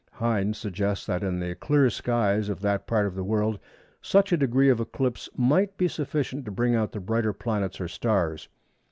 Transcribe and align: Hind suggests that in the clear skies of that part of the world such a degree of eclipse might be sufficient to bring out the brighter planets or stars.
Hind 0.13 0.55
suggests 0.55 1.05
that 1.05 1.21
in 1.21 1.39
the 1.39 1.53
clear 1.53 1.87
skies 1.91 2.49
of 2.49 2.61
that 2.61 2.87
part 2.87 3.05
of 3.05 3.13
the 3.13 3.23
world 3.23 3.59
such 4.01 4.31
a 4.31 4.37
degree 4.37 4.69
of 4.69 4.79
eclipse 4.79 5.29
might 5.37 5.77
be 5.77 5.87
sufficient 5.87 6.43
to 6.45 6.51
bring 6.51 6.73
out 6.73 6.91
the 6.91 6.99
brighter 6.99 7.33
planets 7.33 7.79
or 7.79 7.87
stars. 7.87 8.49